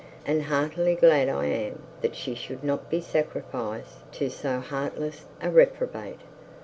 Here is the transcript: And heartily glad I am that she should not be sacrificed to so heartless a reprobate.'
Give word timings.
And 0.25 0.41
heartily 0.41 0.95
glad 0.95 1.29
I 1.29 1.45
am 1.45 1.83
that 2.01 2.15
she 2.15 2.33
should 2.33 2.63
not 2.63 2.89
be 2.89 3.01
sacrificed 3.01 4.11
to 4.13 4.31
so 4.31 4.59
heartless 4.59 5.25
a 5.39 5.51
reprobate.' 5.51 6.21